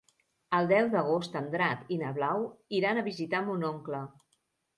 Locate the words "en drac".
1.41-1.83